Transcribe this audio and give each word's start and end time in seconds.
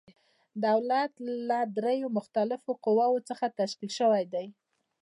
دولت 0.67 1.11
له 1.49 1.57
دریو 1.77 2.07
مختلفو 2.17 2.71
قواوو 2.85 3.25
څخه 3.29 3.45
تشکیل 3.59 3.91
شوی 3.99 4.23
دی. 4.33 4.47